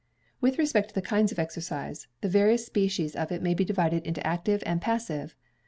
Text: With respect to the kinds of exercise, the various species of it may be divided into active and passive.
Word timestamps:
With 0.39 0.57
respect 0.57 0.87
to 0.89 0.95
the 0.95 1.01
kinds 1.03 1.31
of 1.31 1.37
exercise, 1.37 2.07
the 2.21 2.27
various 2.27 2.65
species 2.65 3.15
of 3.15 3.31
it 3.31 3.43
may 3.43 3.53
be 3.53 3.63
divided 3.63 4.03
into 4.03 4.25
active 4.25 4.63
and 4.65 4.81
passive. 4.81 5.35